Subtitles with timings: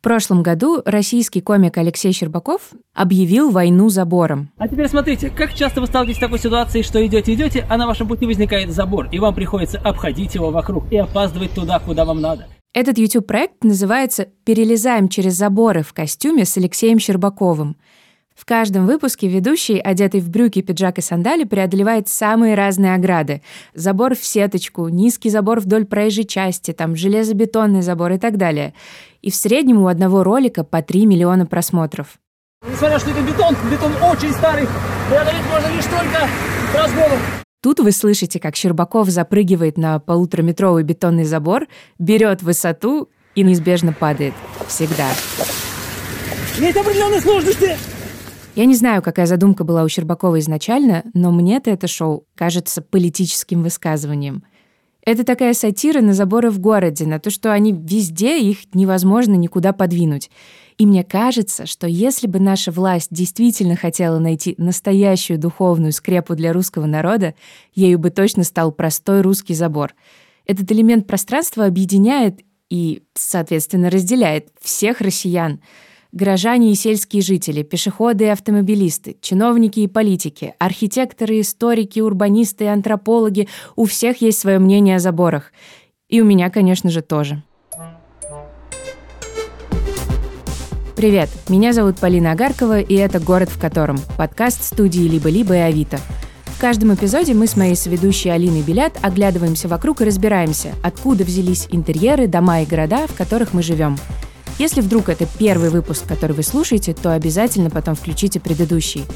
[0.00, 4.48] В прошлом году российский комик Алексей Щербаков объявил войну забором.
[4.56, 7.86] А теперь смотрите, как часто вы сталкиваетесь с такой ситуацией, что идете, идете, а на
[7.86, 12.22] вашем пути возникает забор, и вам приходится обходить его вокруг и опаздывать туда, куда вам
[12.22, 12.46] надо.
[12.72, 17.76] Этот YouTube-проект называется «Перелезаем через заборы» в костюме с Алексеем Щербаковым.
[18.40, 23.42] В каждом выпуске ведущий, одетый в брюки, пиджак и сандали, преодолевает самые разные ограды.
[23.74, 28.72] Забор в сеточку, низкий забор вдоль проезжей части, там железобетонный забор и так далее.
[29.20, 32.18] И в среднем у одного ролика по 3 миллиона просмотров.
[32.66, 34.66] Несмотря что это бетон, бетон очень старый,
[35.10, 36.28] преодолеть можно лишь только
[36.74, 37.18] разговор.
[37.62, 41.66] Тут вы слышите, как Щербаков запрыгивает на полутораметровый бетонный забор,
[41.98, 44.32] берет высоту и неизбежно падает.
[44.66, 45.08] Всегда.
[46.58, 47.76] Есть определенные сложности.
[48.56, 53.62] Я не знаю, какая задумка была у Щербакова изначально, но мне-то это шоу кажется политическим
[53.62, 54.42] высказыванием.
[55.02, 59.72] Это такая сатира на заборы в городе, на то, что они везде, их невозможно никуда
[59.72, 60.30] подвинуть.
[60.78, 66.52] И мне кажется, что если бы наша власть действительно хотела найти настоящую духовную скрепу для
[66.52, 67.34] русского народа,
[67.74, 69.94] ею бы точно стал простой русский забор.
[70.44, 75.60] Этот элемент пространства объединяет и, соответственно, разделяет всех россиян—
[76.12, 83.48] Горожане и сельские жители, пешеходы и автомобилисты, чиновники и политики, архитекторы, историки, урбанисты и антропологи—
[83.76, 85.52] у всех есть свое мнение о заборах.
[86.08, 87.44] И у меня, конечно же, тоже.
[90.96, 96.00] Привет, меня зовут Полина Агаркова, и это «Город в котором»— подкаст студии «Либо-либо» и «Авито».
[96.46, 101.68] В каждом эпизоде мы с моей соведущей Алиной Белят оглядываемся вокруг и разбираемся, откуда взялись
[101.70, 103.96] интерьеры, дома и города, в которых мы живем—
[104.60, 109.06] если вдруг это первый выпуск, который вы слушаете, то обязательно потом включите предыдущий.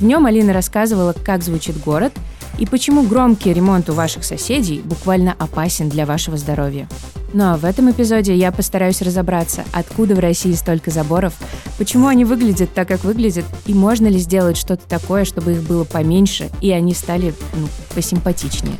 [0.00, 2.14] В нем Алина рассказывала, как звучит город
[2.58, 6.88] и почему громкий ремонт у ваших соседей буквально опасен для вашего здоровья.
[7.34, 11.34] Ну а в этом эпизоде я постараюсь разобраться, откуда в России столько заборов,
[11.76, 15.84] почему они выглядят так, как выглядят, и можно ли сделать что-то такое, чтобы их было
[15.84, 18.78] поменьше, и они стали ну, посимпатичнее.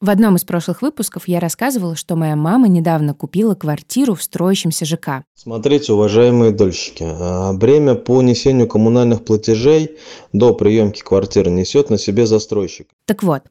[0.00, 4.86] В одном из прошлых выпусков я рассказывала, что моя мама недавно купила квартиру в строящемся
[4.86, 5.24] ЖК.
[5.34, 9.98] Смотрите, уважаемые дольщики, а, бремя по несению коммунальных платежей
[10.32, 12.88] до приемки квартиры несет на себе застройщик.
[13.04, 13.42] Так вот,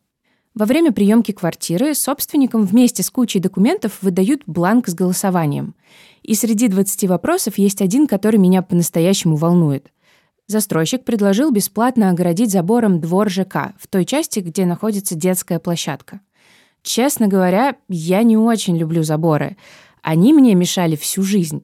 [0.55, 5.75] во время приемки квартиры собственникам вместе с кучей документов выдают бланк с голосованием.
[6.23, 9.91] И среди 20 вопросов есть один, который меня по-настоящему волнует.
[10.47, 16.21] Застройщик предложил бесплатно огородить забором двор ЖК в той части, где находится детская площадка.
[16.81, 19.57] Честно говоря, я не очень люблю заборы.
[20.01, 21.63] Они мне мешали всю жизнь.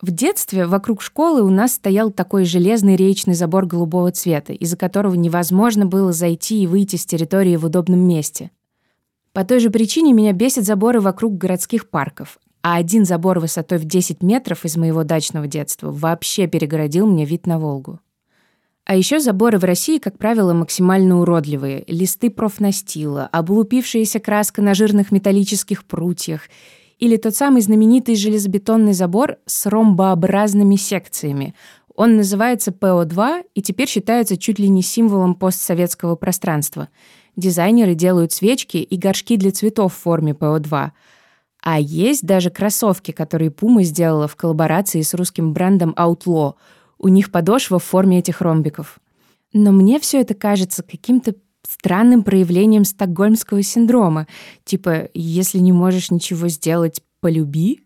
[0.00, 5.14] В детстве вокруг школы у нас стоял такой железный речный забор голубого цвета, из-за которого
[5.14, 8.50] невозможно было зайти и выйти с территории в удобном месте.
[9.32, 13.84] По той же причине меня бесят заборы вокруг городских парков, а один забор высотой в
[13.84, 18.00] 10 метров из моего дачного детства вообще перегородил мне вид на Волгу.
[18.90, 21.84] А еще заборы в России, как правило, максимально уродливые.
[21.86, 26.48] Листы профнастила, облупившаяся краска на жирных металлических прутьях
[26.98, 31.54] или тот самый знаменитый железобетонный забор с ромбообразными секциями.
[31.94, 36.88] Он называется ПО-2 и теперь считается чуть ли не символом постсоветского пространства.
[37.36, 40.90] Дизайнеры делают свечки и горшки для цветов в форме ПО-2.
[41.62, 46.54] А есть даже кроссовки, которые Puma сделала в коллаборации с русским брендом Outlaw—
[47.00, 49.00] у них подошва в форме этих ромбиков.
[49.52, 51.34] Но мне все это кажется каким-то
[51.68, 54.26] странным проявлением стокгольмского синдрома.
[54.64, 57.80] Типа, если не можешь ничего сделать, полюби.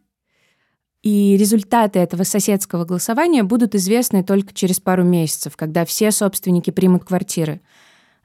[1.03, 7.05] И результаты этого соседского голосования будут известны только через пару месяцев, когда все собственники примут
[7.05, 7.61] квартиры.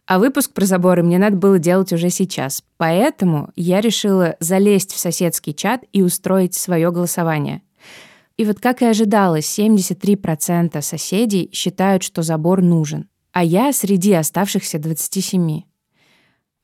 [0.08, 2.64] А выпуск про заборы мне надо было делать уже сейчас.
[2.78, 7.62] Поэтому я решила залезть в соседский чат и устроить свое голосование.
[8.40, 14.80] И вот как и ожидалось, 73% соседей считают, что забор нужен, а я среди оставшихся
[14.80, 15.64] 27.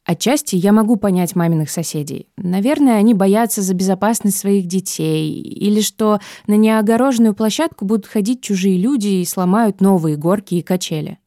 [0.05, 2.29] Отчасти я могу понять маминых соседей.
[2.37, 8.77] Наверное, они боятся за безопасность своих детей, или что на неогороженную площадку будут ходить чужие
[8.77, 11.19] люди и сломают новые горки и качели.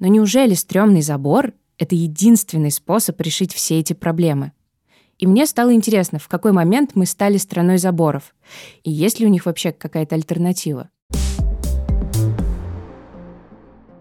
[0.00, 4.52] Но неужели стрёмный забор— это единственный способ решить все эти проблемы?
[5.18, 8.34] И мне стало интересно, в какой момент мы стали страной заборов,
[8.84, 10.90] и есть ли у них вообще какая-то альтернатива.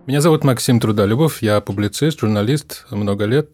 [0.06, 3.50] Меня зовут Максим Трудолюбов, я публицист, журналист много лет,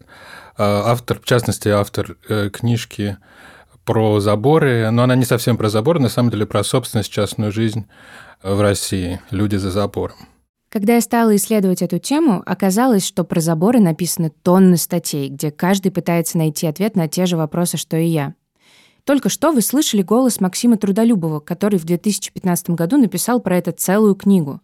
[0.56, 3.16] а, автор, в частности, автор э, книжки
[3.84, 7.86] про заборы, но она не совсем про заборы, на самом деле про собственность, частную жизнь
[8.42, 10.16] в России, люди за забором.
[10.74, 15.92] Когда я стала исследовать эту тему, оказалось, что про заборы написаны тонны статей, где каждый
[15.92, 18.34] пытается найти ответ на те же вопросы, что и я.
[19.04, 24.16] Только что вы слышали голос Максима Трудолюбова, который в 2015 году написал про это целую
[24.16, 24.62] книгу.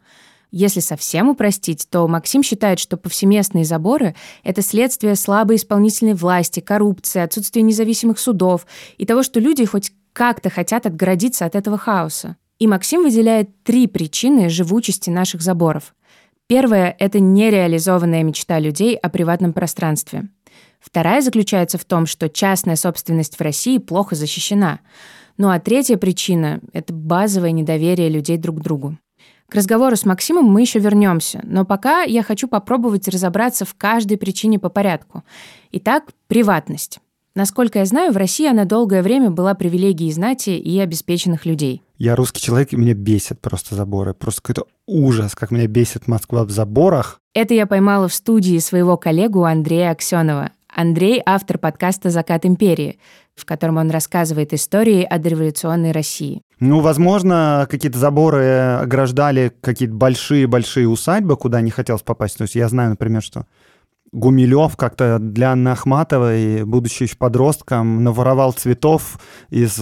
[0.51, 7.21] Если совсем упростить, то Максим считает, что повсеместные заборы— это следствие слабой исполнительной власти, коррупции,
[7.21, 8.67] отсутствия независимых судов
[8.99, 12.37] и того, что люди хоть как-то хотят отгородиться от этого хаоса.
[12.59, 15.95] И Максим выделяет три причины живучести наших заборов.
[16.50, 20.31] Первое— это нереализованная мечта людей о приватном пространстве.
[20.81, 24.81] Вторая заключается в том, что частная собственность в России плохо защищена.
[25.37, 28.99] Ну а третья причина— это базовое недоверие людей друг к другу.
[29.49, 34.19] К разговору с Максимом мы еще вернемся, но пока я хочу попробовать разобраться в каждой
[34.19, 35.23] причине по порядку.
[35.70, 36.99] Итак, приватность.
[37.35, 41.82] Насколько я знаю, в России она долгое время была привилегией знати и обеспеченных людей.
[41.97, 44.15] Я русский человек, и меня бесит просто заборы.
[44.15, 47.21] Просто какой-то ужас, как меня бесит Москва в заборах.
[47.32, 50.50] Это я поймала в студии своего коллегу Андрея Аксенова.
[50.75, 52.99] Андрей— автор подкаста «Закат империи»,
[53.35, 56.43] в котором он рассказывает истории о дореволюционной России.
[56.59, 62.38] Ну, возможно, какие-то заборы ограждали какие-то большие-большие усадьбы, куда не хотелось попасть.
[62.38, 63.47] То есть я знаю, например, что
[64.12, 69.19] Гумилев как-то для Анны Ахматовой, будучи еще подростком, наворовал цветов
[69.51, 69.81] из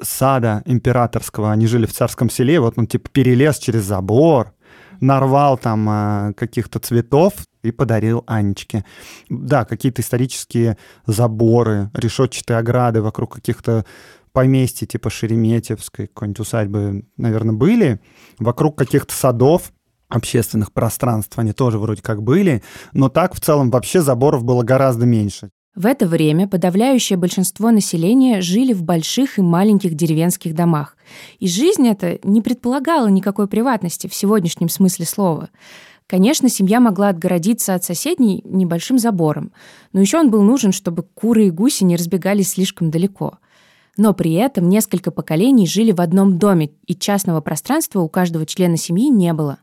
[0.00, 1.52] сада императорского.
[1.52, 4.52] Они жили в царском селе, вот он типа перелез через забор,
[5.00, 8.84] нарвал там э, каких-то цветов и подарил Анечке.
[9.28, 13.84] Да, какие-то исторические заборы, решетчатые ограды вокруг каких-то
[14.32, 18.00] поместьй типа Шереметьевской какой-нибудь усадьбы, наверное, были.
[18.38, 19.72] Вокруг каких-то садов
[20.16, 25.06] общественных пространств они тоже вроде как были, но так в целом вообще заборов было гораздо
[25.06, 25.50] меньше.
[25.76, 30.96] В это время подавляющее большинство населения жили в больших и маленьких деревенских домах.
[31.38, 35.50] И жизнь эта не предполагала никакой приватности в сегодняшнем смысле слова.
[36.06, 39.52] Конечно, семья могла отгородиться от соседней небольшим забором,
[39.92, 43.38] но еще он был нужен, чтобы куры и гуси не разбегались слишком далеко.
[43.98, 48.78] Но при этом несколько поколений жили в одном доме, и частного пространства у каждого члена
[48.78, 49.58] семьи не было.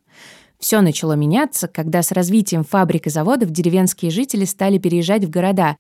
[0.64, 5.76] Все начало меняться, когда с развитием фабрик и заводов деревенские жители стали переезжать в города,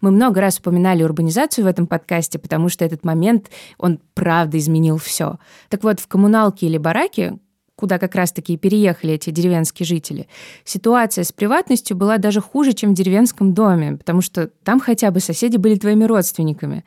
[0.00, 3.48] мы много раз упоминали урбанизацию в этом подкасте, потому что этот момент,
[3.78, 5.38] он правда изменил все.
[5.68, 7.38] Так вот, в коммуналке или бараке,
[7.76, 10.26] куда как раз-таки переехали эти деревенские жители,
[10.64, 15.20] ситуация с приватностью была даже хуже, чем в деревенском доме, потому что там хотя бы
[15.20, 16.84] соседи были твоими родственниками.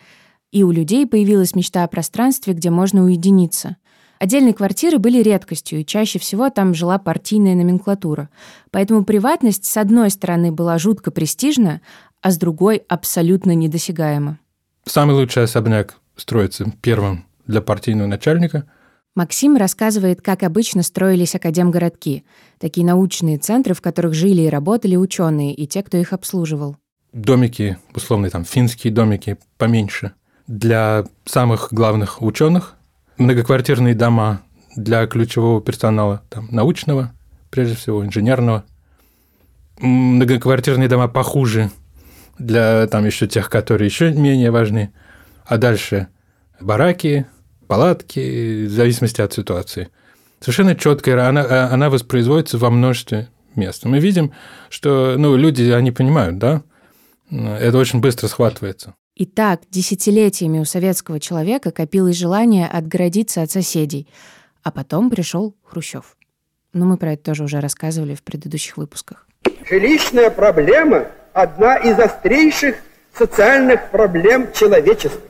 [0.51, 3.77] И у людей появилась мечта о пространстве, где можно уединиться.
[4.19, 8.29] Отдельные квартиры были редкостью, и чаще всего там жила партийная номенклатура.
[8.71, 11.81] Поэтому приватность, с одной стороны, была жутко престижна,
[12.21, 14.39] а с другой абсолютно недосягаемо.
[14.85, 18.65] Самый лучший особняк строится первым для партийного начальника.
[19.15, 22.23] Максим рассказывает, как обычно строились академгородки,
[22.59, 26.77] такие научные центры, в которых жили и работали ученые и те, кто их обслуживал.
[27.13, 30.13] Домики, условно, там финские домики поменьше,
[30.45, 32.76] для самых главных ученых,
[33.17, 34.41] многоквартирные дома
[34.75, 37.13] для ключевого персонала, там, научного,
[37.49, 38.63] прежде всего, инженерного,
[39.79, 41.71] многоквартирные дома похуже
[42.37, 44.91] для там еще тех, которые еще менее важны.
[45.45, 46.07] А дальше
[46.59, 47.25] бараки,
[47.67, 49.89] палатки, в зависимости от ситуации.
[50.39, 53.85] Совершенно четко она, она воспроизводится во множестве мест.
[53.85, 54.33] Мы видим,
[54.69, 56.61] что ну, люди, они понимают, да,
[57.31, 58.95] это очень быстро схватывается.
[59.19, 64.07] Итак, десятилетиями у советского человека копилось желание отгородиться от соседей,
[64.61, 66.15] а потом пришел Хрущев.
[66.71, 69.27] Но мы про это тоже уже рассказывали в предыдущих выпусках.
[69.67, 72.75] Жилищная проблема одна из острейших
[73.11, 75.26] социальных проблем человечества.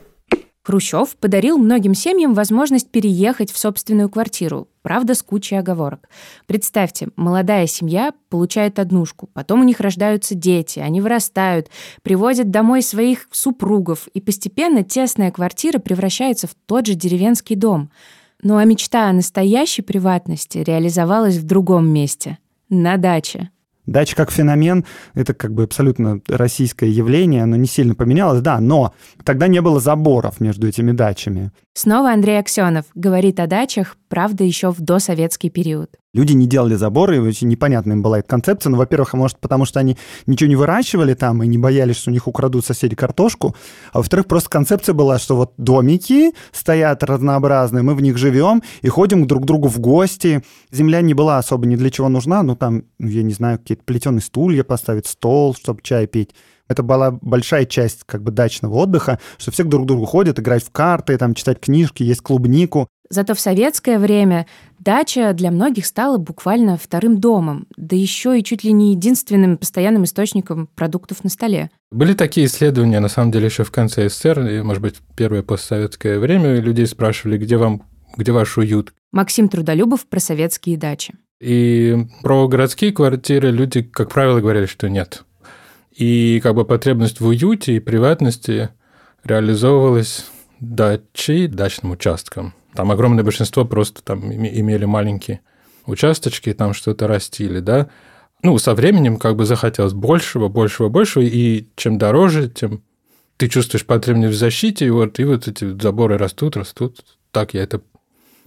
[0.68, 6.10] Хрущев подарил многим семьям возможность переехать в собственную квартиру, правда, с кучей оговорок.
[6.44, 11.70] Представьте, молодая семья получает однушку, потом у них рождаются дети, они вырастают,
[12.02, 17.90] приводят домой своих супругов, и постепенно тесная квартира превращается в тот же деревенский дом.
[18.42, 22.36] Ну а мечта о настоящей приватности реализовалась в другом месте—
[22.68, 23.48] на даче.
[23.88, 28.92] Дача как феномен— это как бы абсолютно российское явление, оно не сильно поменялось, да, но
[29.24, 31.52] тогда не было заборов между этими дачами.
[31.72, 35.88] Снова Андрей Аксенов говорит о дачах, правда, еще в досоветский период.
[36.14, 38.70] Люди не делали заборы, и очень непонятна им была эта концепция.
[38.70, 42.12] Ну, во-первых, может, потому что они ничего не выращивали там и не боялись, что у
[42.14, 43.54] них украдут соседи картошку.
[43.92, 48.88] А во-вторых, просто концепция была, что вот домики стоят разнообразные, мы в них живем и
[48.88, 50.42] ходим друг к другу в гости.
[50.70, 54.22] Земля не была особо ни для чего нужна, ну, там, я не знаю, какие-то плетеные
[54.22, 56.30] стулья поставить, стол, чтобы чай пить.
[56.68, 60.62] Это была большая часть как бы дачного отдыха, что все друг к другу ходят, играть
[60.64, 62.88] в карты, там, читать книжки, есть клубнику.
[63.10, 64.46] Зато в советское время
[64.78, 70.04] дача для многих стала буквально вторым домом, да еще и чуть ли не единственным постоянным
[70.04, 71.70] источником продуктов на столе.
[71.90, 76.18] Были такие исследования, на самом деле, еще в конце СССР, и, может быть, первое постсоветское
[76.18, 77.82] время, людей спрашивали, где вам,
[78.16, 78.92] где ваш уют.
[79.12, 81.14] Максим Трудолюбов про советские дачи.
[81.40, 85.24] И про городские квартиры люди, как правило, говорили, что нет.
[85.94, 88.70] И как бы потребность в уюте и приватности
[89.24, 90.26] реализовывалась
[90.60, 92.54] дачей, дачным участком.
[92.78, 95.40] Там огромное большинство просто там имели маленькие
[95.84, 97.88] участочки, там что-то растили, да
[98.42, 102.84] ну, со временем как бы захотелось большего, большего, большего, и чем дороже, тем
[103.36, 107.04] ты чувствуешь потребность в защите, и вот, и вот эти заборы растут, растут.
[107.32, 107.80] Так я это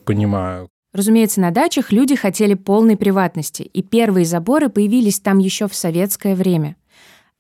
[0.05, 0.69] понимаю.
[0.93, 6.35] Разумеется, на дачах люди хотели полной приватности, и первые заборы появились там еще в советское
[6.35, 6.77] время.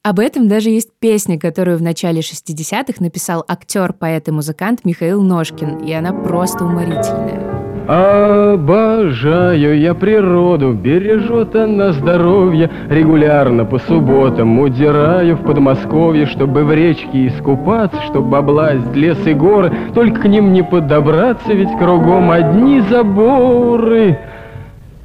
[0.03, 5.21] Об этом даже есть песня, которую в начале 60-х написал актер, поэт и музыкант Михаил
[5.21, 7.39] Ножкин, и она просто уморительная.
[7.87, 17.27] Обожаю я природу, бережет она здоровье Регулярно по субботам удираю в Подмосковье Чтобы в речке
[17.27, 24.19] искупаться, чтобы облазить лес и горы Только к ним не подобраться, ведь кругом одни заборы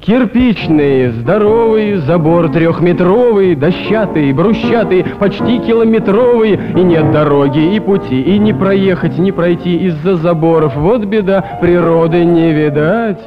[0.01, 8.53] Кирпичный, здоровый, забор трехметровый, дощатый, брусчатый, почти километровый, и нет дороги и пути, и не
[8.53, 10.75] проехать, не пройти из-за заборов.
[10.75, 13.19] Вот беда, природы не видать.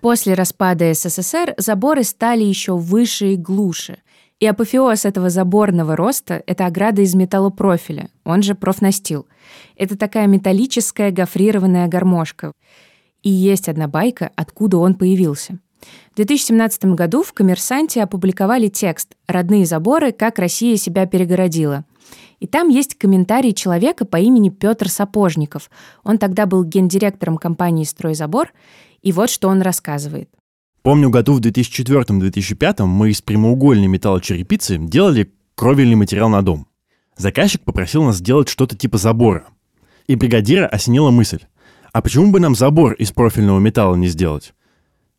[0.00, 3.96] После распада СССР заборы стали еще выше и глуше.
[4.38, 9.26] И апофеоз этого заборного роста— это ограда из металлопрофиля, он же профнастил.
[9.76, 12.52] Это такая металлическая гофрированная гармошка.
[13.22, 15.58] И есть одна байка, откуда он появился—
[16.12, 20.12] в 2017 году в «Коммерсанте» опубликовали текст «Родные заборы.
[20.12, 21.84] Как Россия себя перегородила».
[22.40, 25.70] И там есть комментарий человека по имени Петр Сапожников.
[26.04, 28.52] Он тогда был гендиректором компании «Стройзабор»,
[29.02, 30.30] и вот что он рассказывает.
[30.82, 36.66] Помню, году в 2004-2005 мы из прямоугольной металлочерепицы делали кровельный материал на дом.
[37.16, 39.46] Заказчик попросил нас сделать что-то типа забора.
[40.06, 41.40] И бригадира осенила мысль.
[41.92, 44.54] А почему бы нам забор из профильного металла не сделать?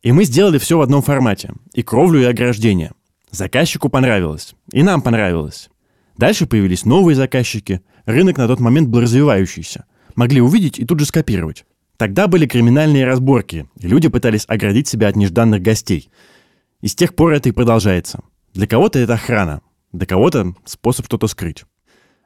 [0.02, 1.52] И мы сделали все в одном формате.
[1.74, 2.92] И кровлю, и ограждение.
[3.30, 4.54] Заказчику понравилось.
[4.72, 5.68] И нам понравилось.
[6.16, 7.82] Дальше появились новые заказчики.
[8.06, 9.84] Рынок на тот момент был развивающийся.
[10.14, 11.64] Могли увидеть и тут же скопировать.
[11.96, 16.10] Тогда были криминальные разборки, и люди пытались оградить себя от нежданных гостей.
[16.80, 18.20] И с тех пор это и продолжается.
[18.54, 19.60] Для кого-то это охрана,
[19.92, 21.64] для кого-то способ что-то скрыть.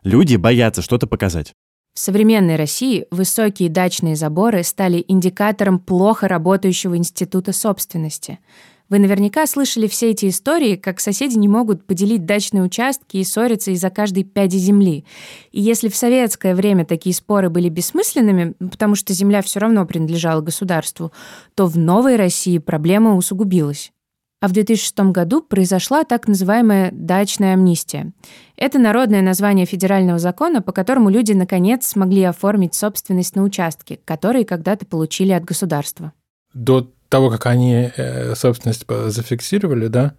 [0.05, 1.55] Люди боятся что-то показать.
[1.95, 8.41] В современной России высокие дачные заборы стали индикатором плохо работающего института собственности.
[8.89, 13.71] Вы наверняка слышали все эти истории, как соседи не могут поделить дачные участки и ссорятся
[13.71, 15.05] из-за каждой пяди земли.
[15.53, 20.41] И если в советское время такие споры были бессмысленными, потому что земля все равно принадлежала
[20.41, 21.13] государству,
[21.55, 23.94] то в новой России проблема усугубилась.
[24.41, 28.13] А в 2006 году произошла так называемая «дачная амнистия».
[28.57, 34.45] Это народное название федерального закона, по которому люди наконец смогли оформить собственность на участки, которые
[34.45, 36.13] когда-то получили от государства.
[36.53, 40.15] До того, как они э, собственность зафиксировали, да,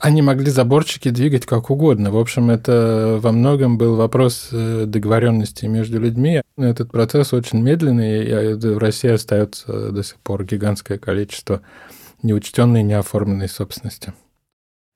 [0.00, 2.10] они могли заборчики двигать как угодно.
[2.10, 6.40] В общем, это во многом был вопрос э, договоренности между людьми.
[6.56, 11.60] Этот процесс очень медленный, и в России остается до сих пор гигантское количество
[12.22, 14.12] неучтенной, неоформленной собственности.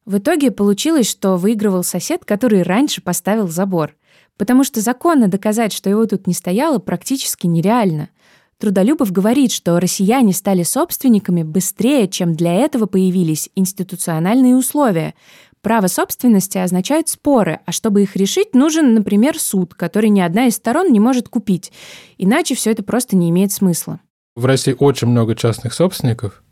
[0.04, 3.96] В итоге получилось, что выигрывал сосед, который раньше поставил забор,
[4.36, 8.10] потому что законно доказать, что его тут не стояло, практически нереально.
[8.58, 15.14] Трудолюбов говорит, что россияне стали собственниками быстрее, чем для этого появились институциональные условия.
[15.62, 20.56] Право собственности означает споры, а чтобы их решить, нужен, например, суд, который ни одна из
[20.56, 21.72] сторон не может купить.
[22.18, 24.00] Иначе все это просто не имеет смысла.
[24.36, 26.43] В России очень много частных собственников,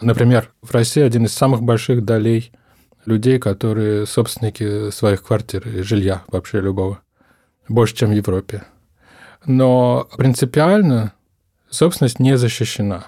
[0.00, 2.52] Например, в России один из самых больших долей
[3.04, 7.00] людей, которые собственники своих квартир и жилья вообще любого.
[7.68, 8.64] Больше, чем в Европе.
[9.44, 11.12] Но принципиально
[11.68, 13.06] собственность не защищена.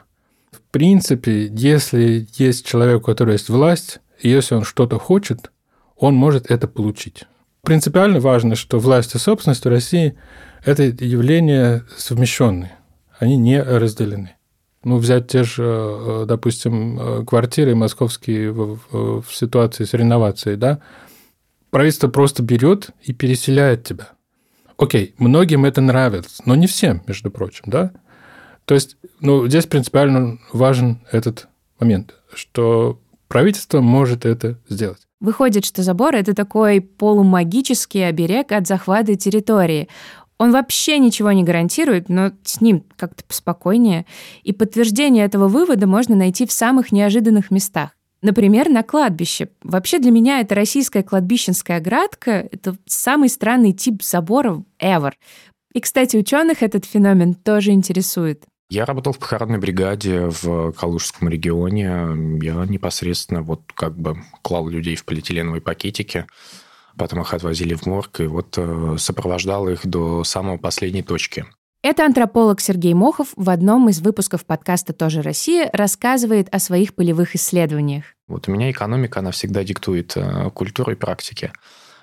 [0.51, 5.51] В принципе, если есть человек, у которого есть власть, и если он что-то хочет,
[5.97, 7.25] он может это получить.
[7.63, 10.17] Принципиально важно, что власть и собственность в России–
[10.65, 12.73] это явления совмещенные,
[13.19, 14.37] они не разделены
[14.85, 20.57] ну, взять те же, э, допустим, э, квартиры московские в, в, в ситуации с реновацией,
[20.57, 20.81] да,
[21.71, 24.09] правительство просто берет и переселяет тебя.
[24.77, 27.93] Окей, многим это нравится, но не всем, между прочим, да.
[28.65, 31.49] То есть, ну, здесь принципиально важен этот
[31.79, 35.07] момент, что правительство может это сделать.
[35.21, 39.89] Выходит, что забор— это такой полумагический оберег от захвата территории.
[40.43, 44.07] Он вообще ничего не гарантирует, но с ним как-то поспокойнее.
[44.43, 47.91] И подтверждение этого вывода можно найти в самых неожиданных местах.
[48.23, 49.51] Например, на кладбище.
[49.63, 52.49] Вообще для меня это российская кладбищенская оградка.
[52.51, 55.13] Это самый странный тип заборов ever.
[55.75, 58.43] И, кстати, ученых этот феномен тоже интересует.
[58.69, 62.41] Я работал в похоронной бригаде в Калужском регионе.
[62.43, 66.27] Я непосредственно вот как бы клал людей в полиэтиленовые пакетики,
[66.97, 71.47] потом их отвозили в морг и вот э, сопровождал их до самой последней точки.
[71.83, 77.35] Это антрополог Сергей Мохов в одном из выпусков подкаста «Тоже Россия» рассказывает о своих полевых
[77.35, 78.05] исследованиях.
[78.29, 81.53] Вот у меня экономика, она всегда диктует э, культуру и практики.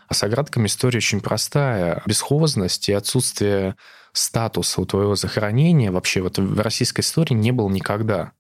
[0.10, 2.04] А с оградками история очень простая.
[2.06, 3.76] Бесхозность и отсутствие
[4.12, 8.34] статуса у твоего захоронения вообще вот в российской истории не было никогда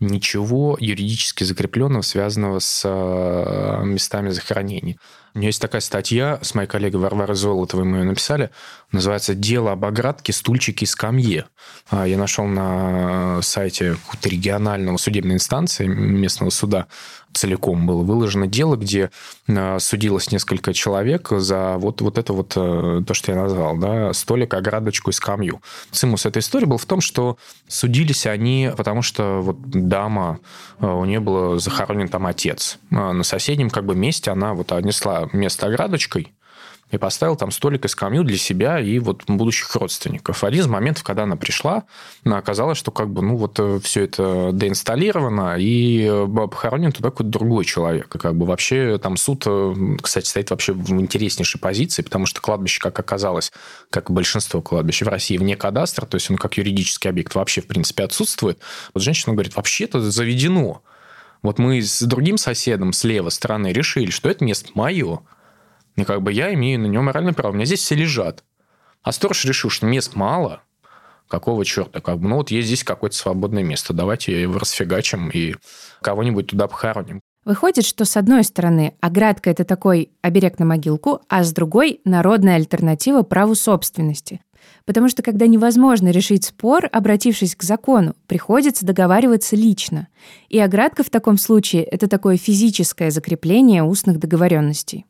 [0.00, 4.98] ничего юридически закрепленного, связанного с э, местами захоронений.
[5.38, 8.50] У меня есть такая статья с моей коллегой Варварой Золотовой, мы ее написали,
[8.90, 11.44] называется «Дело об оградке, стульчике и скамье».
[11.90, 16.88] А, я нашел на сайте регионального судебной инстанции местного суда
[17.38, 19.10] целиком было выложено дело, где
[19.48, 24.12] а, судилось несколько человек за вот, вот это вот э, то, что я назвал, да,
[24.12, 25.62] столик, оградочку и скамью.
[25.90, 30.40] Цимус этой истории был в том, что судились они, потому что вот дама,
[30.80, 32.78] э, у нее был захоронен там отец.
[32.90, 36.32] А на соседнем как бы месте она вот отнесла место оградочкой,
[36.90, 40.42] и поставил там столик и скамью для себя и вот будущих родственников.
[40.42, 41.84] Один из моментов, когда она пришла,
[42.24, 47.30] оказалось, что как бы, ну, вот э, все это деинсталлировано, и э, похоронен туда какой-то
[47.30, 48.14] другой человек.
[48.14, 52.40] И как бы вообще там суд, э, кстати, стоит вообще в интереснейшей позиции, потому что
[52.40, 53.52] кладбище, как оказалось,
[53.90, 57.60] как и большинство кладбищ в России, вне кадастра, то есть он как юридический объект вообще,
[57.60, 58.58] в принципе, отсутствует.
[58.94, 60.82] Вот женщина говорит, вообще это заведено.
[61.42, 65.20] Вот мы с другим соседом слева стороны решили, что это место мое,
[65.96, 67.52] и как бы я имею на нем моральное право.
[67.52, 68.44] У меня здесь все лежат.
[69.02, 70.62] А сторож решил, что мест мало.
[71.28, 72.00] Какого черта?
[72.00, 73.92] Как бы, ну вот есть здесь какое-то свободное место.
[73.92, 75.56] Давайте его расфигачим и
[76.00, 77.20] кого-нибудь туда похороним.
[77.44, 82.56] Выходит, что с одной стороны оградка— это такой оберег на могилку, а с другой— народная
[82.56, 84.40] альтернатива праву собственности.
[84.84, 90.08] Потому что когда невозможно решить спор, обратившись к закону, приходится договариваться лично.
[90.48, 95.06] И оградка в таком случае— это такое физическое закрепление устных договоренностей.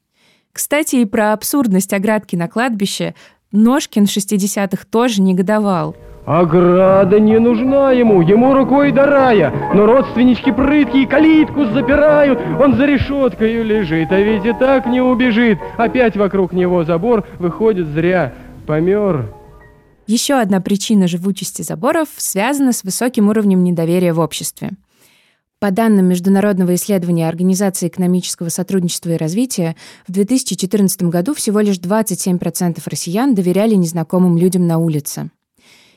[0.52, 3.14] Кстати, и про абсурдность оградки на кладбище
[3.52, 5.96] Ножкин в 60-х тоже негодовал.
[6.26, 12.84] Ограда не нужна ему, ему рукой до рая, но родственнички прыткие калитку запирают, он за
[12.84, 15.58] решеткой лежит, а ведь и так не убежит.
[15.78, 18.34] Опять вокруг него забор, выходит зря,
[18.66, 19.37] помер.
[20.08, 24.70] Еще одна причина живучести заборов связана с высоким уровнем недоверия в обществе.
[25.58, 32.80] По данным Международного исследования Организации экономического сотрудничества и развития, в 2014 году всего лишь 27%
[32.86, 35.30] россиян доверяли незнакомым людям на улице.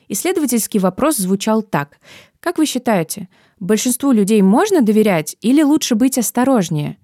[0.08, 1.96] Исследовательский вопрос звучал так.
[2.40, 6.98] Как вы считаете, большинству людей можно доверять или лучше быть осторожнее?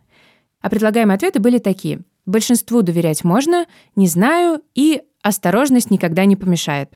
[0.61, 2.01] А предлагаемые ответы были такие.
[2.27, 3.65] Большинству доверять можно,
[3.97, 6.91] не знаю и осторожность никогда не помешает.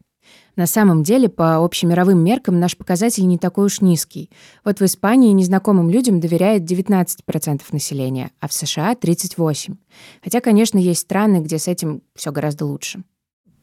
[0.55, 4.31] На самом деле, по общемировым меркам наш показатель не такой уж низкий.
[4.65, 9.77] Вот в Испании незнакомым людям доверяет 19% населения, а в США 38%.
[10.23, 13.03] Хотя, конечно, есть страны, где с этим все гораздо лучше.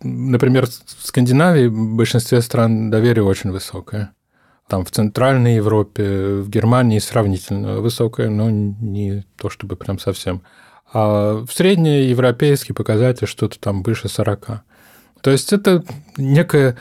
[0.02, 4.14] Например, в Скандинавии в большинстве стран доверие очень высокое.
[4.68, 10.44] Там в Центральной Европе, в Германии сравнительно высокое, но не то чтобы прям совсем.
[10.92, 14.64] А в среднеевропейский показатель что-то там выше 40.
[15.22, 15.84] То есть это
[16.18, 16.78] некое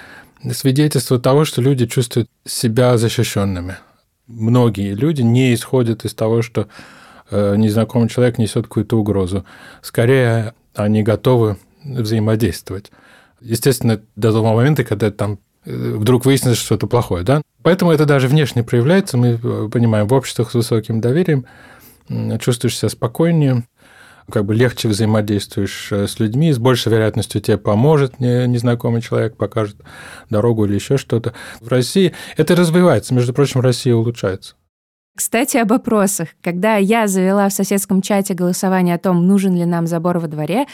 [0.53, 3.77] свидетельство того, что люди чувствуют себя защищенными.
[4.27, 6.69] Многие люди не исходят из того, что
[7.31, 9.45] э, незнакомый человек несет какую-то угрозу.
[9.83, 12.91] Скорее, они готовы взаимодействовать.
[13.41, 17.25] Естественно, до того момента, когда там э, вдруг выяснится что-то плохое.
[17.25, 17.43] Да?
[17.63, 19.17] Поэтому это даже внешне проявляется.
[19.17, 21.47] Мы э, понимаем, в обществах с высоким доверием
[22.41, 23.65] чувствуешь себя спокойнее,
[24.31, 29.77] как бы легче взаимодействуешь э, с людьми, с большей вероятностью тебе поможет незнакомый человек, покажет
[30.31, 31.35] дорогу или еще что-то.
[31.61, 34.55] В России это развивается, между прочим, Россия улучшается.
[35.17, 36.29] Кстати, об опросах.
[36.43, 40.67] Когда я завела в соседском чате голосование о том, нужен ли нам забор во дворе,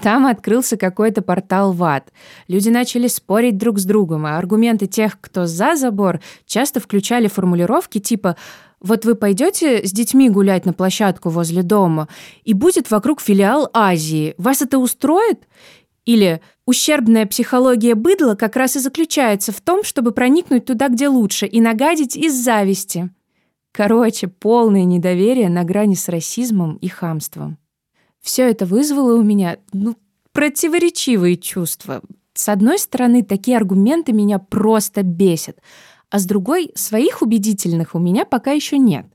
[0.00, 2.12] там открылся какой-то портал ВАД.
[2.46, 7.98] Люди начали спорить друг с другом, а аргументы тех, кто за забор, часто включали формулировки
[7.98, 8.36] типа
[8.80, 12.08] вот вы пойдете с детьми гулять на площадку возле дома,
[12.44, 14.34] и будет вокруг филиал Азии.
[14.38, 15.48] Вас это устроит?
[16.04, 21.46] Или ущербная психология быдла как раз и заключается в том, чтобы проникнуть туда, где лучше,
[21.46, 23.10] и нагадить из зависти.
[23.72, 27.58] Короче, полное недоверие на грани с расизмом и хамством.
[28.20, 29.96] Все это вызвало у меня ну,
[30.32, 32.02] противоречивые чувства.
[32.34, 35.58] С одной стороны, такие аргументы меня просто бесят,
[36.10, 39.06] а с другой, своих убедительных у меня пока еще нет.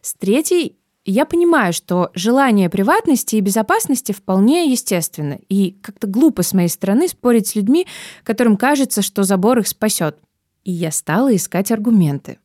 [0.00, 6.52] С третьей я понимаю, что желание приватности и безопасности вполне естественно, и как-то глупо с
[6.52, 7.86] моей стороны спорить с людьми,
[8.22, 10.18] которым кажется, что забор их спасет.
[10.62, 12.38] И я стала искать аргументы.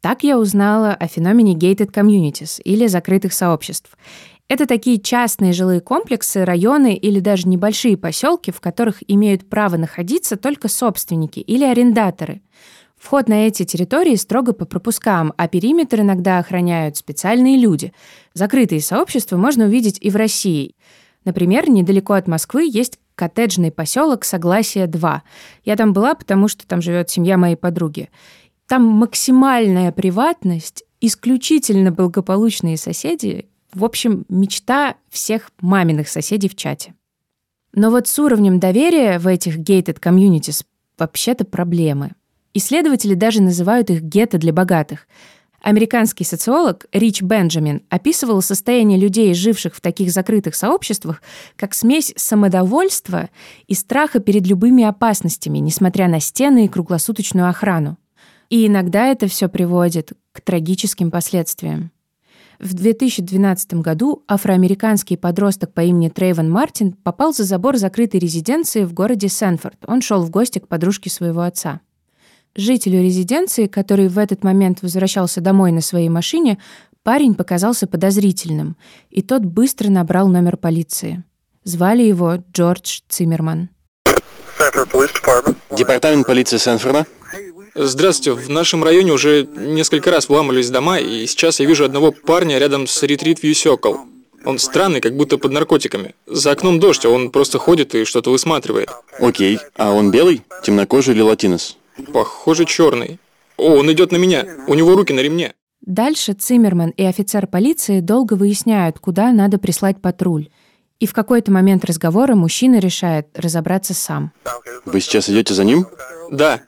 [0.00, 3.98] Так я узнала о феномене gated communities или закрытых сообществ.
[4.50, 10.36] Это такие частные жилые комплексы, районы или даже небольшие поселки, в которых имеют право находиться
[10.36, 12.42] только собственники или арендаторы–
[13.00, 17.94] Вход на эти территории строго по пропускам, а периметр иногда охраняют специальные люди.
[18.34, 20.74] Закрытые сообщества можно увидеть и в России.
[21.24, 25.20] Например, недалеко от Москвы есть коттеджный поселок Согласие-2.
[25.64, 28.10] Я там была, потому что там живет семья моей подруги.
[28.66, 33.48] Там максимальная приватность, исключительно благополучные соседи.
[33.72, 36.94] В общем, мечта всех маминых соседей в чате.
[37.72, 40.64] Но вот с уровнем доверия в этих gated communities
[40.98, 42.12] вообще-то проблемы–
[42.52, 45.06] Исследователи даже называют их гетто для богатых.
[45.62, 51.22] Американский социолог Рич Бенджамин описывал состояние людей, живших в таких закрытых сообществах,
[51.54, 53.28] как смесь самодовольства
[53.68, 57.98] и страха перед любыми опасностями, несмотря на стены и круглосуточную охрану.
[58.48, 61.92] И иногда это все приводит к трагическим последствиям.
[62.60, 68.92] В 2012 году афроамериканский подросток по имени Трейвен Мартин попал за забор закрытой резиденции в
[68.92, 69.78] городе Сенфорд.
[69.86, 71.80] Он шел в гости к подружке своего отца.
[72.54, 76.58] Жителю резиденции, который в этот момент возвращался домой на своей машине,
[77.02, 78.76] парень показался подозрительным,
[79.08, 81.24] и тот быстро набрал номер полиции.
[81.64, 83.70] Звали его Джордж Циммерман.
[85.70, 87.06] Департамент полиции Сенфорда.
[87.74, 88.40] Здравствуйте.
[88.40, 92.86] В нашем районе уже несколько раз вламывались дома, и сейчас я вижу одного парня рядом
[92.86, 93.96] с Retreat View Circle.
[94.44, 96.14] Он странный, как будто под наркотиками.
[96.26, 98.90] За окном дождь, а он просто ходит и что-то высматривает.
[99.18, 99.58] Окей.
[99.76, 100.42] А он белый?
[100.62, 101.76] Темнокожий или латинос?
[102.12, 103.18] Похоже, черный.
[103.56, 104.46] О, он идет на меня.
[104.66, 105.54] У него руки на ремне.
[105.82, 110.48] Дальше Циммерман и офицер полиции долго выясняют, куда надо прислать патруль.
[110.98, 114.32] И в какой-то момент разговора мужчина решает разобраться сам.
[114.84, 115.86] Вы сейчас идете за ним?
[116.30, 116.62] Да.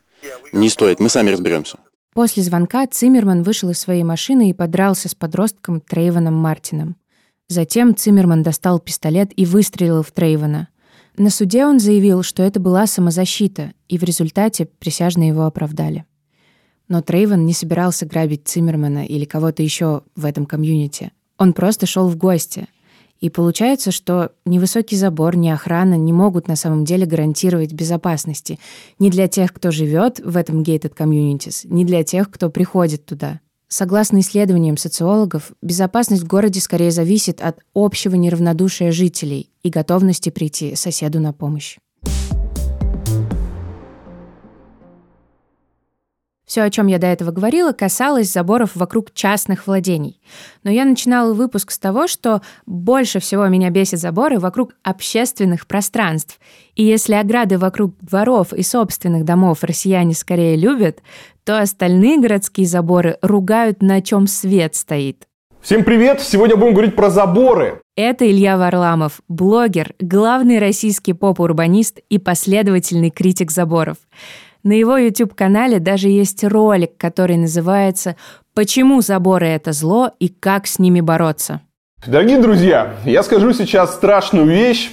[0.52, 1.78] Не стоит, мы сами разберемся.
[2.14, 6.96] После звонка Циммерман вышел из своей машины и подрался с подростком Трейвоном Мартином.
[7.48, 10.68] Затем Циммерман достал пистолет и выстрелил в Трейвона.
[11.16, 16.04] На суде он заявил, что это была самозащита, и в результате присяжные его оправдали.
[16.88, 21.12] Но Трейвен не собирался грабить Циммермана или кого-то еще в этом комьюнити.
[21.38, 22.68] Он просто шел в гости.
[23.22, 28.58] И получается, что ни высокий забор, ни охрана не могут на самом деле гарантировать безопасности
[28.98, 33.40] ни для тех, кто живет в этом gated communities, ни для тех, кто приходит туда.
[33.68, 40.74] Согласно исследованиям социологов, безопасность в городе скорее зависит от общего неравнодушия жителей и готовности прийти
[40.74, 41.78] соседу на помощь.
[46.52, 50.20] Все, о чем я до этого говорила, касалось заборов вокруг частных владений.
[50.64, 56.38] Но я начинала выпуск с того, что больше всего меня бесит заборы вокруг общественных пространств.
[56.74, 60.98] И если ограды вокруг дворов и собственных домов россияне скорее любят,
[61.44, 65.26] то остальные городские заборы ругают, на чем свет стоит.
[65.62, 66.20] Всем привет!
[66.20, 67.80] Сегодня будем говорить про заборы.
[67.96, 73.96] Это Илья Варламов, блогер, главный российский поп-урбанист и последовательный критик заборов.
[74.64, 78.16] На его YouTube-канале даже есть ролик, который называется
[78.54, 81.62] «Почему заборы– это зло и как с ними бороться?».
[82.06, 84.90] Дорогие друзья, я скажу сейчас страшную вещь,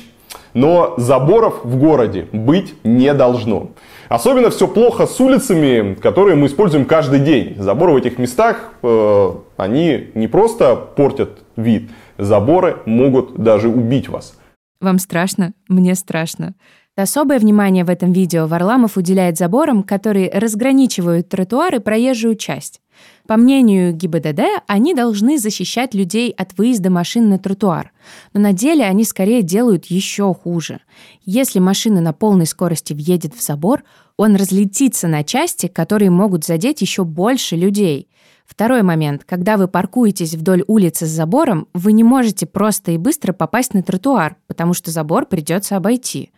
[0.54, 3.72] но заборов в городе быть не должно.
[4.10, 7.56] Особенно все плохо с улицами, которые мы используем каждый день.
[7.58, 14.36] Заборы в этих местах, э, они не просто портят вид, заборы могут даже убить вас.
[14.82, 15.54] Вам страшно?
[15.68, 16.56] Мне страшно.
[17.00, 22.82] Особое внимание в этом видео Варламов уделяет заборам, которые разграничивают тротуар и проезжую часть.
[23.26, 27.94] По мнению ГИБДД, они должны защищать людей от выезда машин на тротуар.
[28.34, 30.82] Но на деле они скорее делают еще хуже.
[31.24, 33.84] Если машина на полной скорости въедет в забор,
[34.18, 38.10] он разлетится на части, которые могут задеть еще больше людей.
[38.46, 39.24] Второй момент.
[39.26, 43.84] Когда вы паркуетесь вдоль улицы с забором, вы не можете просто и быстро попасть на
[43.84, 46.32] тротуар, потому что забор придется обойти.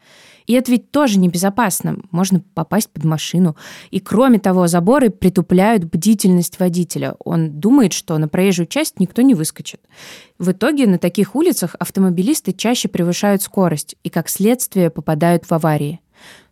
[0.48, 1.98] И это ведь тоже небезопасно.
[2.12, 3.58] Можно попасть под машину.
[3.90, 7.16] И кроме того, заборы притупляют бдительность водителя.
[7.24, 9.82] Он думает, что на проезжую часть никто не выскочит.
[10.40, 16.00] В итоге на таких улицах автомобилисты чаще превышают скорость и, как следствие, попадают в аварии.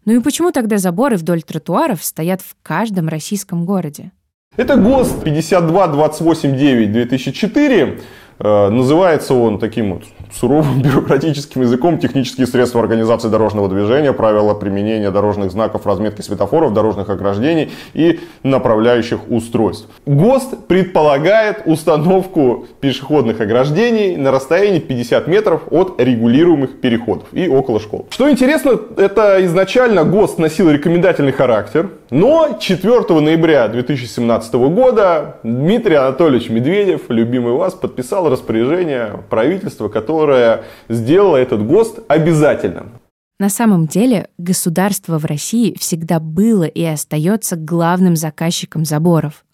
[0.06, 4.12] Ну и почему тогда заборы вдоль тротуаров стоят в каждом российском городе?
[4.56, 8.00] Это ГОСТ 5228-9-2004 Э,
[8.40, 15.52] называется он таким вот суровым бюрократическим языком технические средства организации дорожного движения, правила применения дорожных
[15.52, 19.88] знаков, разметки светофоров, дорожных ограждений и направляющих устройств.
[20.06, 28.08] ГОСТ предполагает установку пешеходных ограждений на расстоянии 50 метров от регулируемых переходов и около школ.
[28.10, 36.50] Что интересно, это изначально ГОСТ носил рекомендательный характер, но 4 ноября 2017 года Дмитрий Анатольевич
[36.50, 43.00] Медведев, любимый вас, подписал распоряжение правительства, которое сделало этот ГОСТ обязательным.
[43.40, 49.46] На самом деле государство в России всегда было и остается главным заказчиком заборов.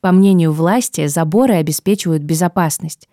[0.00, 3.08] По мнению власти, заборы обеспечивают безопасность.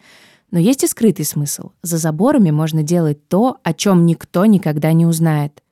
[0.52, 1.72] Но есть и скрытый смысл.
[1.82, 5.63] За заборами можно делать то, о чем никто никогда не узнает.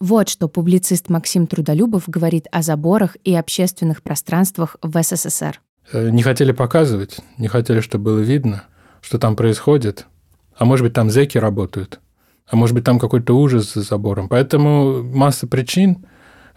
[0.00, 5.60] Вот что публицист Максим Трудолюбов говорит о заборах и общественных пространствах в СССР.
[5.92, 8.64] Э, не хотели показывать, не хотели, чтобы было видно,
[9.00, 10.06] что там происходит.
[10.56, 12.00] А может быть, там зеки работают.
[12.46, 14.28] А может быть, там какой-то ужас за забором.
[14.28, 16.06] Поэтому масса причин.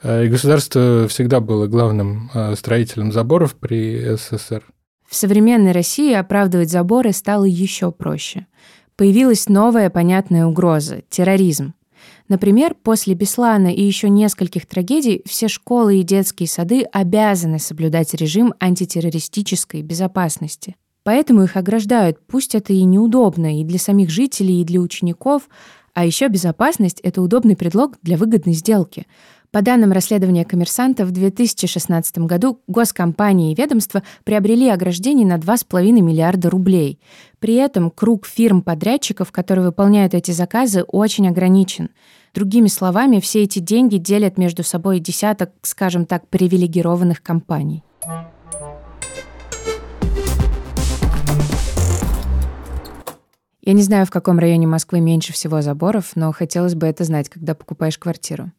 [0.03, 4.63] Э, и государство всегда было главным э, строителем заборов при СССР.
[5.07, 8.45] В современной России оправдывать заборы стало еще проще.
[8.95, 11.73] Появилась новая понятная угроза– терроризм.
[12.27, 18.53] Например, после Беслана и еще нескольких трагедий все школы и детские сады обязаны соблюдать режим
[18.59, 20.75] антитеррористической безопасности.
[21.03, 25.49] Поэтому их ограждают, пусть это и неудобно и для самих жителей, и для учеников,
[25.93, 29.07] а еще безопасность— это удобный предлог для выгодной сделки.
[29.51, 36.49] По данным расследования коммерсанта, в 2016 году госкомпании и ведомства приобрели ограждений на 2,5 миллиарда
[36.49, 37.01] рублей.
[37.39, 41.89] При этом круг фирм-подрядчиков, которые выполняют эти заказы, очень ограничен.
[42.33, 47.83] Другими словами, все эти деньги делят между собой десяток, скажем так, привилегированных компаний.
[53.63, 57.27] Я не знаю, в каком районе Москвы меньше всего заборов, но хотелось бы это знать,
[57.27, 58.51] когда покупаешь квартиру.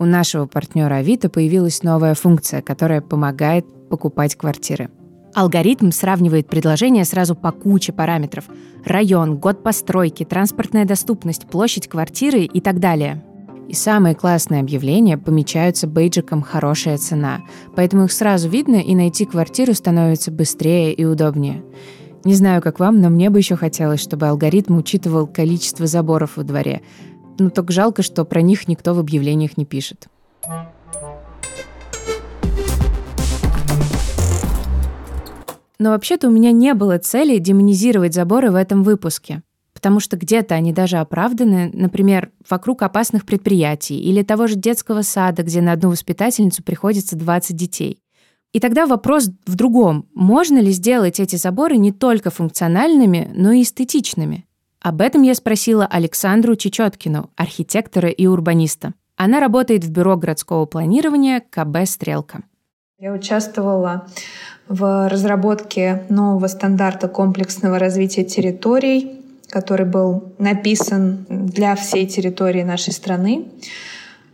[0.00, 4.88] У нашего партнера Авито появилась новая функция, которая помогает покупать квартиры.
[5.34, 8.46] Алгоритм сравнивает предложения сразу по куче параметров.
[8.82, 13.22] Район, год постройки, транспортная доступность, площадь квартиры и так далее.
[13.68, 17.42] И самые классные объявления помечаются бейджиком «хорошая цена»,
[17.76, 21.62] поэтому их сразу видно и найти квартиру становится быстрее и удобнее.
[22.24, 26.42] Не знаю, как вам, но мне бы еще хотелось, чтобы алгоритм учитывал количество заборов во
[26.42, 26.80] дворе,
[27.40, 30.08] ну, только жалко, что про них никто в объявлениях не пишет.
[35.78, 39.42] Но вообще-то у меня не было цели демонизировать заборы в этом выпуске.
[39.72, 45.42] Потому что где-то они даже оправданы, например, вокруг опасных предприятий или того же детского сада,
[45.42, 47.98] где на одну воспитательницу приходится 20 детей.
[48.52, 50.06] И тогда вопрос в другом.
[50.12, 54.44] Можно ли сделать эти заборы не только функциональными, но и эстетичными?
[54.82, 58.94] Об этом я спросила Александру Чечеткину, архитектора и урбаниста.
[59.16, 62.42] Она работает в бюро городского планирования КБ «Стрелка».
[62.98, 64.06] Я участвовала
[64.68, 73.48] в разработке нового стандарта комплексного развития территорий, который был написан для всей территории нашей страны.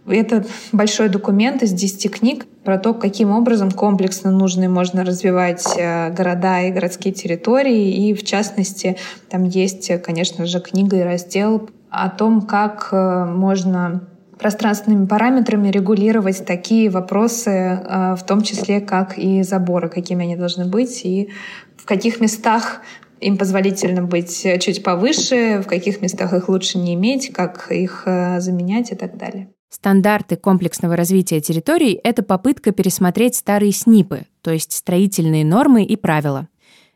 [0.09, 5.66] Это большой документ из 10 книг про то, каким образом комплексно нужно и можно развивать
[5.77, 8.09] э, города и городские территории.
[8.09, 8.97] И в частности,
[9.29, 14.07] там есть, конечно же, книга и раздел о том, как э, можно
[14.38, 20.66] пространственными параметрами регулировать такие вопросы, э, в том числе как и заборы, какими они должны
[20.66, 21.31] быть, и
[21.77, 22.81] в каких местах
[23.21, 28.92] им позволительно быть чуть повыше, в каких местах их лучше не иметь, как их заменять
[28.92, 29.49] и так далее.
[29.76, 36.48] Стандарты комплексного развития территорий— это попытка пересмотреть старые СНИПы, то есть строительные нормы и правила.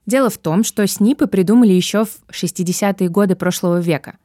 [0.07, 4.17] Дело в том, что СНИПы придумали еще в 60-е годы прошлого века.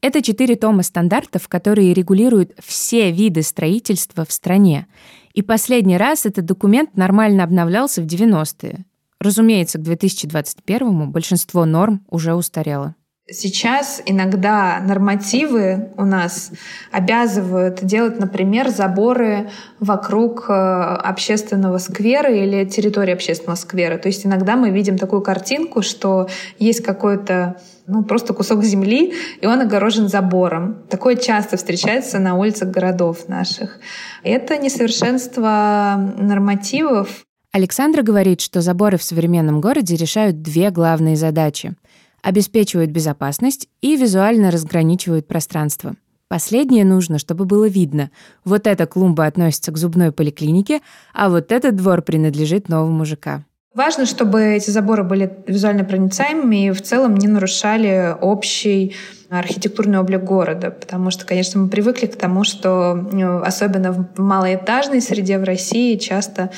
[0.00, 4.88] Это четыре тома стандартов, которые регулируют все виды строительства в стране.
[5.32, 8.84] И последний раз этот документ нормально обновлялся в 90-е.
[9.20, 12.96] Разумеется, к 2021-му большинство норм уже устарело.
[13.30, 16.50] Сейчас иногда нормативы у нас
[16.90, 23.96] обязывают делать, например, заборы вокруг э, общественного сквера или территории общественного сквера.
[23.98, 29.46] То есть иногда мы видим такую картинку, что есть какой-то ну, просто кусок земли, и
[29.46, 30.82] он огорожен забором.
[30.90, 33.78] Такое часто встречается на улицах городов наших.
[34.24, 37.24] Это несовершенство нормативов.
[37.52, 41.76] Александра говорит, что заборы в современном городе решают две главные задачи
[42.22, 45.94] обеспечивают безопасность и визуально разграничивают пространство.
[46.28, 48.10] Последнее нужно, чтобы было видно.
[48.44, 50.80] Вот эта клумба относится к зубной поликлинике,
[51.12, 53.44] а вот этот двор принадлежит новому ЖК.
[53.74, 58.94] Важно, чтобы эти заборы были визуально проницаемыми и в целом не нарушали общий
[59.30, 65.00] архитектурный облик города, потому что, конечно, мы привыкли к тому, что ну, особенно в малоэтажной
[65.00, 66.50] среде в России часто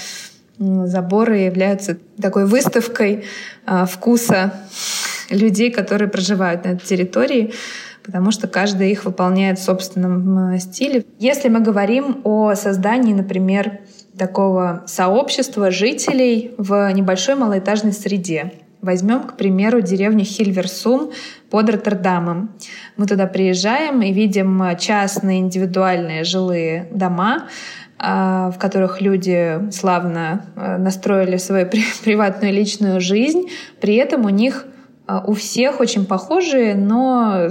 [0.59, 3.24] заборы являются такой выставкой
[3.64, 4.53] а, вкуса
[5.31, 7.53] людей, которые проживают на этой территории,
[8.05, 11.05] потому что каждый их выполняет в собственном стиле.
[11.19, 13.81] Если мы говорим о создании, например,
[14.19, 18.53] такого сообщества жителей в небольшой малоэтажной среде,
[18.85, 21.11] Возьмем, к примеру, деревню Хильверсум
[21.49, 22.51] под Роттердамом.
[22.99, 27.49] Мы туда приезжаем и видим частные индивидуальные жилые дома,
[27.99, 31.67] а, в которых люди славно а, настроили свою
[32.05, 33.49] приватную личную жизнь.
[33.81, 34.67] При этом у них
[35.07, 37.49] у всех очень похожие, но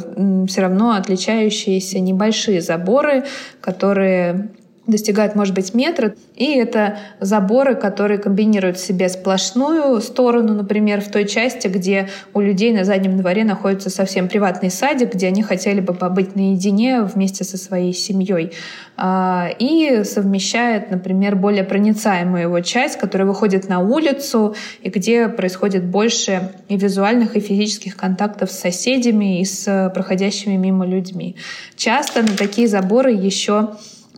[0.48, 3.26] все равно отличающиеся небольшие заборы,
[3.62, 4.50] которые
[4.86, 6.14] достигают, может быть, метра.
[6.36, 12.42] И это заборы, которые комбинируют в себе сплошную сторону, например, в той части, где у
[12.42, 17.46] людей на заднем дворе находится совсем приватный садик, где они хотели бы побыть наедине вместе
[17.46, 18.52] со своей семьей.
[18.98, 25.86] А, и совмещает, например, более проницаемую его часть, которая выходит на улицу и где происходит
[25.86, 31.38] больше и визуальных, и физических контактов с соседями и с проходящими мимо людьми.
[31.76, 33.70] Часто на такие заборы еще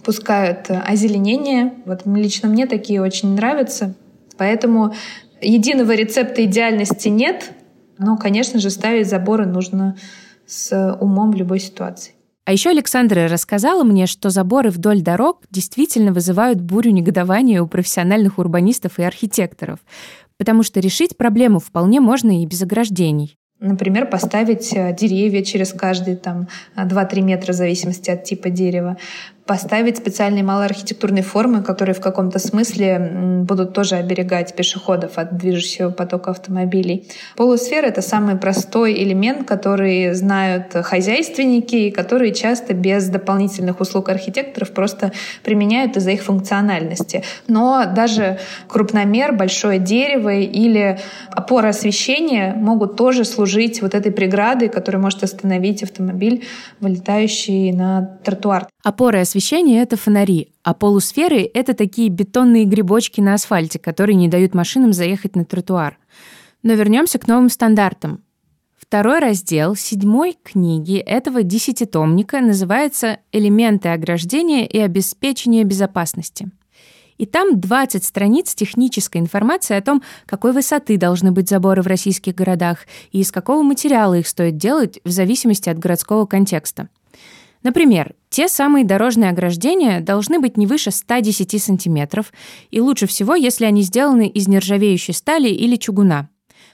[0.06, 1.74] пускают озеленение.
[1.86, 3.96] Вот лично мне такие очень нравятся.
[4.38, 4.94] Поэтому
[5.41, 7.52] единого рецепта идеальности нет,
[7.98, 9.98] но, конечно же, ставить заборы нужно
[10.46, 12.13] с умом в любой ситуации.
[12.46, 18.38] А еще Александра рассказала мне, что заборы вдоль дорог действительно вызывают бурю негодования у профессиональных
[18.38, 19.80] урбанистов и архитекторов,
[20.38, 23.36] потому что решить проблему вполне можно и без ограждений.
[23.60, 28.98] Например, поставить деревья через каждые там 2-3 метра в зависимости от типа дерева
[29.45, 36.31] поставить специальные малоархитектурные формы, которые в каком-то смысле будут тоже оберегать пешеходов от движущего потока
[36.31, 37.08] автомобилей.
[37.36, 44.71] Полусфера— это самый простой элемент, который знают хозяйственники и которые часто без дополнительных услуг архитекторов
[44.71, 45.12] просто
[45.43, 47.23] применяют из-за их функциональности.
[47.47, 50.97] Но даже крупномер, большое дерево или
[51.31, 56.45] опора освещения могут тоже служить вот этой преградой, которая может остановить автомобиль,
[56.79, 58.67] вылетающий на тротуар.
[58.84, 64.54] Опоры освещения— это фонари, а полусферы— это такие бетонные грибочки на асфальте, которые не дают
[64.54, 65.98] машинам заехать на тротуар.
[66.63, 68.24] Но вернемся к новым стандартам.
[68.78, 76.52] Второй раздел седьмой книги этого десятитомника называется «Элементы ограждения и обеспечения безопасности».
[77.17, 82.36] И там 20 страниц технической информации о том, какой высоты должны быть заборы в российских
[82.36, 82.80] городах
[83.12, 86.89] и из какого материала их стоит делать в зависимости от городского контекста.
[87.65, 92.32] Например, те самые дорожные ограждения должны быть не выше 110 сантиметров,
[92.69, 96.30] и лучше всего, если они сделаны из нержавеющей стали или чугуна.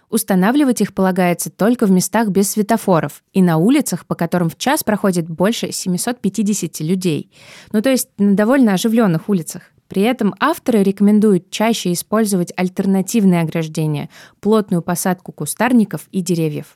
[0.10, 4.84] Устанавливать их полагается только в местах без светофоров и на улицах, по которым в час
[4.84, 7.32] проходит больше 750 людей.
[7.72, 9.72] Ну, то есть на довольно оживленных улицах.
[9.88, 14.10] При этом авторы рекомендуют чаще использовать альтернативные ограждения,
[14.42, 16.76] плотную посадку кустарников и деревьев.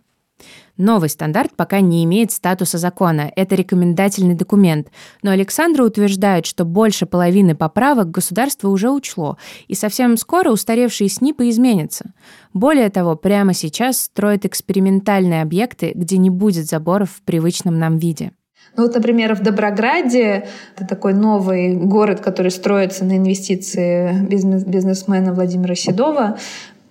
[0.77, 4.89] Новый стандарт пока не имеет статуса закона, это рекомендательный документ,
[5.21, 11.49] но Александра утверждает, что больше половины поправок государство уже учло, и совсем скоро устаревшие СНИПы
[11.49, 12.13] изменятся.
[12.53, 18.31] Более того, прямо сейчас строят экспериментальные объекты, где не будет заборов в привычном нам виде.
[18.75, 25.33] Ну вот, например, в Доброграде, это такой новый город, который строится на инвестиции бизнес бизнесмена
[25.33, 26.37] Владимира Седова,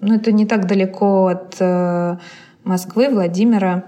[0.01, 2.17] ну это не так далеко от э,
[2.65, 3.85] Москвы, Владимира.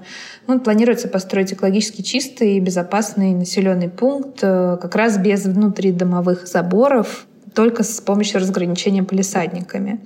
[0.46, 7.26] Ну, планируется построить экологически чистый и безопасный населенный пункт э, как раз без внутридомовых заборов,
[7.54, 10.04] только с помощью разграничения полисадниками.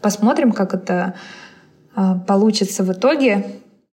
[0.00, 1.14] Посмотрим, как это
[1.96, 3.44] э, получится в итоге.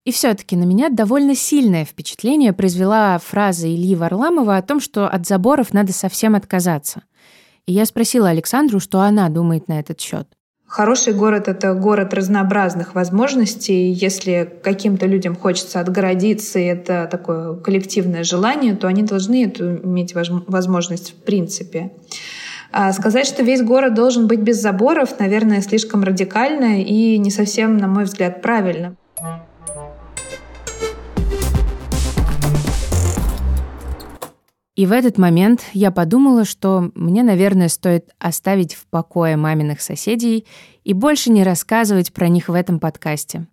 [0.05, 5.25] И все-таки на меня довольно сильное впечатление произвела фраза Ильи Варламова о том, что от
[5.25, 7.01] заборов надо совсем отказаться.
[7.65, 10.27] И я спросила Александру, что она думает на этот счет.
[10.69, 13.91] Хороший город— это город разнообразных возможностей.
[13.91, 20.13] Если каким-то людям хочется отгородиться, и это такое коллективное желание, то они должны эту иметь
[20.13, 21.91] возможность в принципе.
[22.71, 27.77] А сказать, что весь город должен быть без заборов, наверное, слишком радикально и не совсем,
[27.77, 28.95] на мой взгляд, правильно.
[34.79, 40.47] И в этот момент я подумала, что мне, наверное, стоит оставить в покое маминых соседей
[40.85, 43.47] и больше не рассказывать про них в этом подкасте.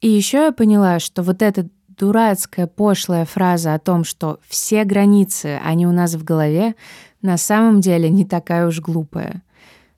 [0.00, 5.58] И еще я поняла, что вот эта дурацкая пошлая фраза о том, что все границы,
[5.64, 6.76] они у нас в голове,
[7.22, 9.42] на самом деле не такая уж глупая.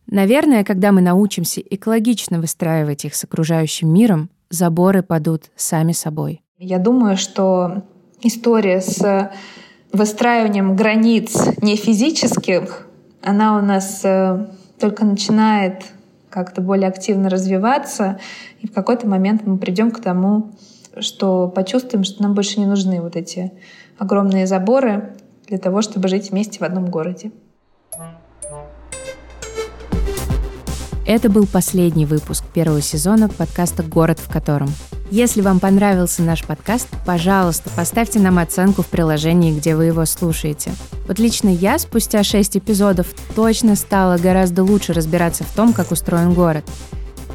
[0.07, 6.41] Наверное, когда мы научимся экологично выстраивать их с окружающим миром, заборы падут сами собой.
[6.57, 7.83] Я думаю, что
[8.23, 9.31] история с
[9.93, 12.87] выстраиванием границ не физических,
[13.23, 14.47] она у нас э,
[14.79, 15.85] только начинает
[16.31, 18.19] как-то более активно развиваться,
[18.61, 20.53] и в какой-то момент мы придем к тому,
[20.99, 23.53] что почувствуем, что нам больше не нужны вот эти
[23.99, 25.15] огромные заборы
[25.47, 27.33] для того, чтобы жить вместе в одном городе.
[31.07, 34.69] Это был последний выпуск первого сезона подкаста «Город в котором».
[35.11, 40.71] Если вам понравился наш подкаст, пожалуйста, поставьте нам оценку в приложении, где вы его слушаете.
[41.09, 46.33] Вот лично я спустя шесть эпизодов точно стала гораздо лучше разбираться в том, как устроен
[46.33, 46.65] город.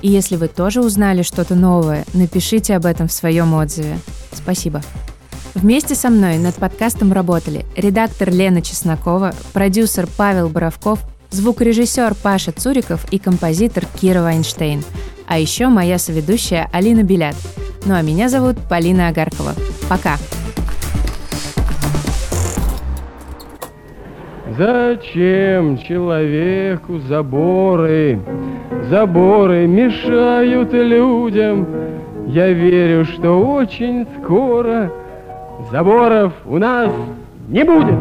[0.01, 3.99] И если вы тоже узнали что-то новое, напишите об этом в своем отзыве.
[4.31, 4.81] Спасибо.
[5.53, 10.99] Вместе со мной над подкастом работали редактор Лена Чеснокова, продюсер Павел Боровков,
[11.31, 14.81] звукорежиссер Паша Цуриков и композитор Кира Вайнштейн.
[15.27, 17.35] А еще моя соведущая Алина Белят.
[17.85, 19.53] Ну а меня зовут Полина Агаркова.
[19.89, 20.17] Пока!
[24.57, 28.19] Зачем человеку заборы?
[28.89, 31.67] Заборы мешают людям.
[32.27, 34.91] Я верю, что очень скоро
[35.71, 36.91] заборов у нас
[37.49, 37.99] не будет.